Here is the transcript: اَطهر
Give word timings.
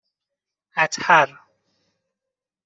اَطهر 0.75 1.37